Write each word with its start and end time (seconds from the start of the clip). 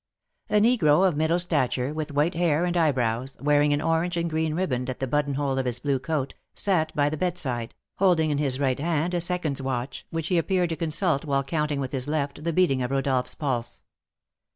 A 0.49 0.59
negro 0.59 1.07
of 1.07 1.15
middle 1.15 1.37
stature, 1.37 1.93
with 1.93 2.11
white 2.11 2.33
hair 2.33 2.65
and 2.65 2.75
eyebrows, 2.75 3.37
wearing 3.39 3.71
an 3.71 3.83
orange 3.83 4.17
and 4.17 4.27
green 4.27 4.55
riband 4.55 4.89
at 4.89 4.99
the 4.99 5.05
buttonhole 5.05 5.59
of 5.59 5.67
his 5.67 5.77
blue 5.77 5.99
coat, 5.99 6.33
sat 6.55 6.91
by 6.95 7.07
the 7.07 7.17
bedside, 7.17 7.75
holding 7.97 8.31
in 8.31 8.39
his 8.39 8.59
right 8.59 8.79
hand 8.79 9.13
a 9.13 9.21
seconds' 9.21 9.61
watch, 9.61 10.07
which 10.09 10.29
he 10.29 10.39
appeared 10.39 10.69
to 10.69 10.75
consult 10.75 11.23
while 11.23 11.43
counting 11.43 11.79
with 11.79 11.91
his 11.91 12.07
left 12.07 12.43
the 12.43 12.51
beating 12.51 12.81
of 12.81 12.89
Rodolph's 12.89 13.35
pulse. 13.35 13.83